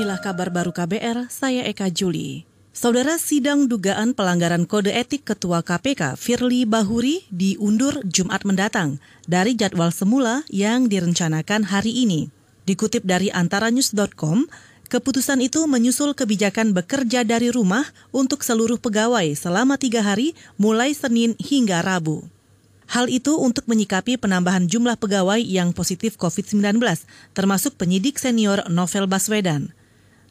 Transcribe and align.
Inilah 0.00 0.16
kabar 0.16 0.48
baru 0.48 0.72
KBR, 0.72 1.28
saya 1.28 1.60
Eka 1.68 1.92
Juli. 1.92 2.48
Saudara 2.72 3.20
sidang 3.20 3.68
dugaan 3.68 4.16
pelanggaran 4.16 4.64
kode 4.64 4.88
etik 4.96 5.28
Ketua 5.28 5.60
KPK 5.60 6.16
Firly 6.16 6.64
Bahuri 6.64 7.28
diundur 7.28 8.00
Jumat 8.08 8.48
mendatang 8.48 8.96
dari 9.28 9.52
jadwal 9.52 9.92
semula 9.92 10.40
yang 10.48 10.88
direncanakan 10.88 11.68
hari 11.68 11.92
ini. 11.92 12.32
Dikutip 12.64 13.04
dari 13.04 13.28
antaranews.com, 13.28 14.48
keputusan 14.88 15.44
itu 15.44 15.68
menyusul 15.68 16.16
kebijakan 16.16 16.72
bekerja 16.72 17.20
dari 17.20 17.52
rumah 17.52 17.84
untuk 18.08 18.40
seluruh 18.40 18.80
pegawai 18.80 19.28
selama 19.36 19.76
tiga 19.76 20.00
hari 20.00 20.32
mulai 20.56 20.96
Senin 20.96 21.36
hingga 21.36 21.84
Rabu. 21.84 22.24
Hal 22.88 23.12
itu 23.12 23.36
untuk 23.36 23.68
menyikapi 23.68 24.16
penambahan 24.16 24.64
jumlah 24.64 24.96
pegawai 24.96 25.44
yang 25.44 25.76
positif 25.76 26.16
COVID-19, 26.16 26.80
termasuk 27.36 27.76
penyidik 27.76 28.16
senior 28.16 28.64
Novel 28.72 29.04
Baswedan. 29.04 29.76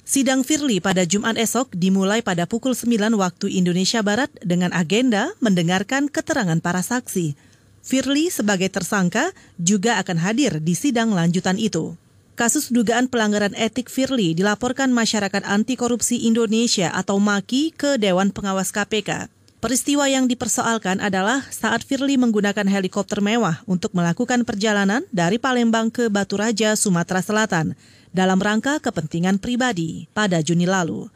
Sidang 0.09 0.41
Firly 0.41 0.81
pada 0.81 1.05
Jumat 1.05 1.37
esok 1.37 1.69
dimulai 1.77 2.25
pada 2.25 2.49
pukul 2.49 2.73
9 2.73 3.13
waktu 3.13 3.61
Indonesia 3.61 4.01
Barat 4.01 4.33
dengan 4.41 4.73
agenda 4.73 5.29
mendengarkan 5.37 6.09
keterangan 6.09 6.57
para 6.57 6.81
saksi. 6.81 7.37
Firly 7.85 8.33
sebagai 8.33 8.73
tersangka 8.73 9.29
juga 9.61 10.01
akan 10.01 10.17
hadir 10.17 10.65
di 10.65 10.73
sidang 10.73 11.13
lanjutan 11.13 11.61
itu. 11.61 11.93
Kasus 12.33 12.73
dugaan 12.73 13.05
pelanggaran 13.05 13.53
etik 13.53 13.85
Firly 13.85 14.33
dilaporkan 14.33 14.89
Masyarakat 14.89 15.45
Anti 15.45 15.77
Korupsi 15.77 16.25
Indonesia 16.25 16.89
atau 16.89 17.21
MAKI 17.21 17.77
ke 17.77 18.01
Dewan 18.01 18.33
Pengawas 18.33 18.73
KPK. 18.73 19.29
Peristiwa 19.61 20.09
yang 20.09 20.25
dipersoalkan 20.25 21.05
adalah 21.05 21.45
saat 21.53 21.85
Firly 21.85 22.17
menggunakan 22.17 22.65
helikopter 22.65 23.21
mewah 23.21 23.61
untuk 23.69 23.93
melakukan 23.93 24.41
perjalanan 24.41 25.05
dari 25.13 25.37
Palembang 25.37 25.93
ke 25.93 26.09
Batu 26.09 26.41
Raja, 26.41 26.73
Sumatera 26.73 27.21
Selatan 27.21 27.77
dalam 28.15 28.41
rangka 28.41 28.81
kepentingan 28.81 29.37
pribadi 29.37 30.09
pada 30.13 30.41
Juni 30.41 30.65
lalu. 30.65 31.09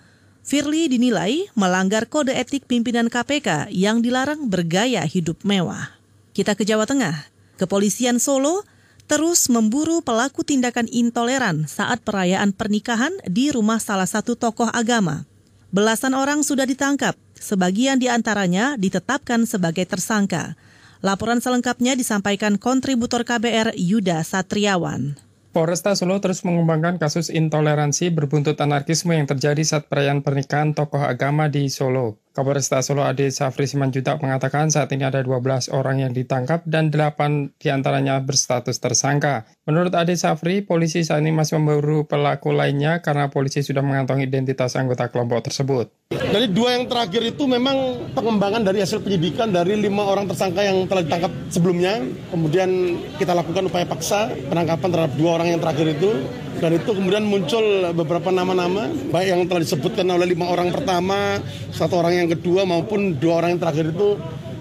Firly 0.44 0.92
dinilai 0.92 1.48
melanggar 1.56 2.06
kode 2.12 2.36
etik 2.36 2.68
pimpinan 2.68 3.08
KPK 3.08 3.72
yang 3.72 4.04
dilarang 4.04 4.52
bergaya 4.52 5.08
hidup 5.08 5.40
mewah. 5.48 5.96
Kita 6.36 6.60
ke 6.60 6.68
Jawa 6.68 6.84
Tengah. 6.84 7.32
Kepolisian 7.56 8.20
Solo 8.20 8.68
terus 9.08 9.48
memburu 9.48 10.04
pelaku 10.04 10.44
tindakan 10.44 10.90
intoleran 10.92 11.70
saat 11.70 12.04
perayaan 12.04 12.52
pernikahan 12.52 13.14
di 13.24 13.56
rumah 13.56 13.80
salah 13.80 14.08
satu 14.08 14.36
tokoh 14.36 14.68
agama. 14.72 15.24
Belasan 15.72 16.14
orang 16.14 16.44
sudah 16.44 16.68
ditangkap 16.68 17.16
sebagian 17.40 17.98
di 17.98 18.12
antaranya 18.12 18.76
ditetapkan 18.76 19.48
sebagai 19.48 19.88
tersangka. 19.88 20.60
Laporan 21.04 21.44
selengkapnya 21.44 22.00
disampaikan 22.00 22.56
kontributor 22.56 23.28
KBR 23.28 23.76
Yuda 23.76 24.24
Satriawan. 24.24 25.20
Polresta 25.54 25.94
Solo 25.94 26.18
terus 26.18 26.42
mengembangkan 26.42 26.98
kasus 26.98 27.30
intoleransi 27.30 28.10
berbuntut 28.10 28.58
anarkisme 28.58 29.14
yang 29.14 29.30
terjadi 29.30 29.62
saat 29.62 29.86
perayaan 29.86 30.26
pernikahan 30.26 30.74
tokoh 30.74 31.06
agama 31.06 31.46
di 31.46 31.70
Solo. 31.70 32.18
Kapolresta 32.34 32.82
Solo 32.82 33.06
Ade 33.06 33.30
Safri 33.30 33.70
Simanjutak 33.70 34.18
mengatakan 34.18 34.74
saat 34.74 34.90
ini 34.90 35.06
ada 35.06 35.22
12 35.22 35.70
orang 35.70 36.02
yang 36.02 36.18
ditangkap 36.18 36.66
dan 36.66 36.90
8 36.90 37.62
di 37.62 37.70
antaranya 37.70 38.18
berstatus 38.26 38.82
tersangka. 38.82 39.46
Menurut 39.70 39.94
Ade 39.94 40.18
Safri, 40.18 40.66
polisi 40.66 41.06
saat 41.06 41.22
ini 41.22 41.30
masih 41.30 41.62
memburu 41.62 42.10
pelaku 42.10 42.50
lainnya 42.50 43.06
karena 43.06 43.30
polisi 43.30 43.62
sudah 43.62 43.86
mengantongi 43.86 44.26
identitas 44.26 44.74
anggota 44.74 45.14
kelompok 45.14 45.46
tersebut. 45.46 45.94
Dari 46.10 46.50
dua 46.50 46.74
yang 46.74 46.90
terakhir 46.90 47.22
itu 47.22 47.46
memang 47.46 48.10
pengembangan 48.18 48.66
dari 48.66 48.82
hasil 48.82 49.06
penyidikan 49.06 49.54
dari 49.54 49.78
lima 49.78 50.02
orang 50.02 50.26
tersangka 50.26 50.66
yang 50.66 50.90
telah 50.90 51.06
ditangkap 51.06 51.30
sebelumnya. 51.54 52.02
Kemudian 52.34 52.98
kita 53.22 53.38
lakukan 53.38 53.70
upaya 53.70 53.86
paksa 53.86 54.34
penangkapan 54.50 54.90
terhadap 54.90 55.14
dua 55.22 55.38
orang 55.38 55.54
yang 55.54 55.62
terakhir 55.62 55.86
itu 55.86 56.18
dan 56.62 56.78
itu 56.78 56.92
kemudian 56.94 57.26
muncul 57.26 57.64
beberapa 57.94 58.30
nama-nama 58.30 58.90
baik 59.10 59.28
yang 59.28 59.42
telah 59.50 59.62
disebutkan 59.62 60.06
oleh 60.10 60.30
lima 60.30 60.50
orang 60.50 60.70
pertama 60.70 61.42
satu 61.74 62.02
orang 62.02 62.26
yang 62.26 62.30
kedua 62.30 62.66
maupun 62.68 63.18
dua 63.18 63.42
orang 63.42 63.58
yang 63.58 63.62
terakhir 63.62 63.94
itu 63.94 64.18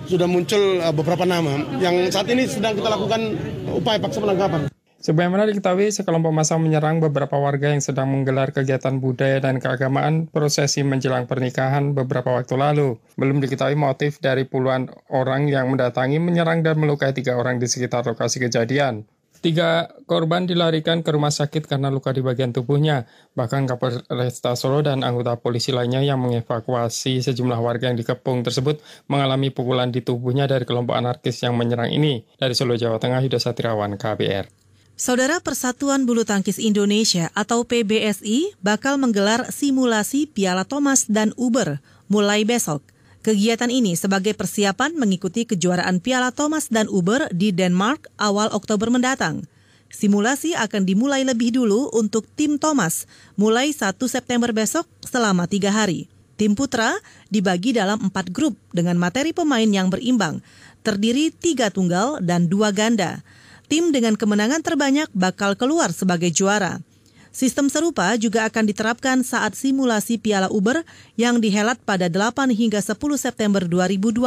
sudah 0.06 0.26
muncul 0.26 0.82
eh, 0.82 0.92
beberapa 0.94 1.24
nama 1.24 1.62
yang 1.78 2.10
saat 2.10 2.28
ini 2.28 2.44
sedang 2.44 2.74
kita 2.74 2.88
lakukan 2.90 3.38
upaya 3.72 3.98
paksa 4.02 4.20
penangkapan. 4.20 4.68
Sebagaimana 5.02 5.50
diketahui, 5.50 5.90
sekelompok 5.90 6.30
massa 6.30 6.54
menyerang 6.62 7.02
beberapa 7.02 7.34
warga 7.34 7.74
yang 7.74 7.82
sedang 7.82 8.06
menggelar 8.06 8.54
kegiatan 8.54 9.02
budaya 9.02 9.42
dan 9.42 9.58
keagamaan 9.58 10.30
prosesi 10.30 10.86
menjelang 10.86 11.26
pernikahan 11.26 11.90
beberapa 11.90 12.30
waktu 12.30 12.54
lalu. 12.54 13.02
Belum 13.18 13.42
diketahui 13.42 13.74
motif 13.74 14.22
dari 14.22 14.46
puluhan 14.46 14.94
orang 15.10 15.50
yang 15.50 15.74
mendatangi 15.74 16.22
menyerang 16.22 16.62
dan 16.62 16.78
melukai 16.78 17.10
tiga 17.10 17.34
orang 17.34 17.58
di 17.58 17.66
sekitar 17.66 18.06
lokasi 18.06 18.46
kejadian. 18.46 19.02
Tiga 19.42 19.90
korban 20.06 20.46
dilarikan 20.46 21.02
ke 21.02 21.10
rumah 21.10 21.34
sakit 21.34 21.66
karena 21.66 21.90
luka 21.90 22.14
di 22.14 22.22
bagian 22.22 22.54
tubuhnya. 22.54 23.10
Bahkan 23.34 23.66
Kapolresta 23.66 24.54
Solo 24.54 24.86
dan 24.86 25.02
anggota 25.02 25.34
polisi 25.34 25.74
lainnya 25.74 25.98
yang 25.98 26.22
mengevakuasi 26.22 27.26
sejumlah 27.26 27.58
warga 27.58 27.90
yang 27.90 27.98
dikepung 27.98 28.46
tersebut 28.46 28.78
mengalami 29.10 29.50
pukulan 29.50 29.90
di 29.90 29.98
tubuhnya 29.98 30.46
dari 30.46 30.62
kelompok 30.62 30.94
anarkis 30.94 31.42
yang 31.42 31.58
menyerang 31.58 31.90
ini. 31.90 32.22
Dari 32.38 32.54
Solo, 32.54 32.78
Jawa 32.78 33.02
Tengah, 33.02 33.18
Yuda 33.18 33.42
Satriawan, 33.42 33.98
KBR. 33.98 34.46
Saudara 34.94 35.42
Persatuan 35.42 36.06
Bulu 36.06 36.22
Tangkis 36.22 36.62
Indonesia 36.62 37.34
atau 37.34 37.66
PBSI 37.66 38.54
bakal 38.62 38.94
menggelar 39.02 39.50
simulasi 39.50 40.30
Piala 40.30 40.62
Thomas 40.62 41.10
dan 41.10 41.34
Uber 41.34 41.82
mulai 42.06 42.46
besok. 42.46 42.91
Kegiatan 43.22 43.70
ini 43.70 43.94
sebagai 43.94 44.34
persiapan 44.34 44.98
mengikuti 44.98 45.46
kejuaraan 45.46 46.02
Piala 46.02 46.34
Thomas 46.34 46.66
dan 46.66 46.90
Uber 46.90 47.30
di 47.30 47.54
Denmark 47.54 48.10
awal 48.18 48.50
Oktober 48.50 48.90
mendatang. 48.90 49.46
Simulasi 49.94 50.58
akan 50.58 50.82
dimulai 50.82 51.22
lebih 51.22 51.54
dulu 51.54 51.86
untuk 51.94 52.26
tim 52.34 52.58
Thomas, 52.58 53.06
mulai 53.38 53.70
1 53.70 53.94
September 54.10 54.50
besok 54.50 54.90
selama 55.06 55.46
tiga 55.46 55.70
hari. 55.70 56.10
Tim 56.34 56.58
Putra 56.58 56.98
dibagi 57.30 57.70
dalam 57.70 58.10
empat 58.10 58.34
grup 58.34 58.58
dengan 58.74 58.98
materi 58.98 59.30
pemain 59.30 59.70
yang 59.70 59.86
berimbang, 59.86 60.42
terdiri 60.82 61.30
tiga 61.30 61.70
tunggal 61.70 62.18
dan 62.18 62.50
dua 62.50 62.74
ganda. 62.74 63.22
Tim 63.70 63.94
dengan 63.94 64.18
kemenangan 64.18 64.66
terbanyak 64.66 65.06
bakal 65.14 65.54
keluar 65.54 65.94
sebagai 65.94 66.34
juara. 66.34 66.82
Sistem 67.32 67.72
serupa 67.72 68.12
juga 68.20 68.44
akan 68.44 68.68
diterapkan 68.68 69.24
saat 69.24 69.56
simulasi 69.56 70.20
Piala 70.20 70.52
Uber 70.52 70.84
yang 71.16 71.40
dihelat 71.40 71.80
pada 71.80 72.06
8 72.12 72.52
hingga 72.52 72.78
10 72.78 72.92
September 73.16 73.64
2020. 73.64 74.22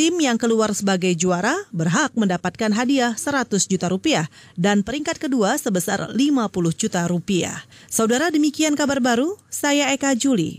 Tim 0.00 0.16
yang 0.16 0.40
keluar 0.40 0.72
sebagai 0.72 1.12
juara 1.12 1.52
berhak 1.76 2.16
mendapatkan 2.16 2.72
hadiah 2.72 3.12
100 3.12 3.68
juta 3.68 3.92
rupiah 3.92 4.32
dan 4.56 4.80
peringkat 4.80 5.20
kedua 5.20 5.60
sebesar 5.60 6.08
50 6.16 6.72
juta 6.72 7.04
rupiah. 7.04 7.68
Saudara 7.84 8.32
demikian 8.32 8.72
kabar 8.80 9.04
baru, 9.04 9.36
saya 9.52 9.92
Eka 9.92 10.16
Juli. 10.16 10.56